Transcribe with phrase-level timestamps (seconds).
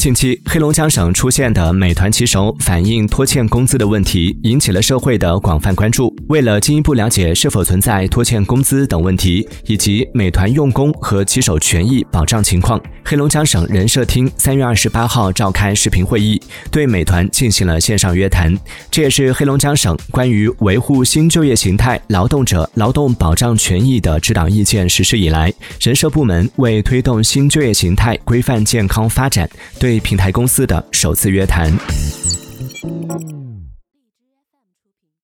[0.00, 6.10] 近期，黑龙江省出现的美团骑手反映拖欠工资的问题，引起了社会的广泛关注。
[6.30, 16.40] 为了进一步了解是否存在拖欠工资等问题，以及美团用工和骑手权益保障情况，黑龙江省人社厅三月二十八号召开视频会议，
[16.70, 18.56] 对美团进行了线上约谈。
[18.90, 29.46] 这也是黑龙江省关于维护新就业形态劳动者劳动保障权益的指导意见实施以来，人社部门为推动新就业形态规范健康发展
[29.78, 29.89] 对。
[29.90, 31.68] 对平台公司的首次约谈。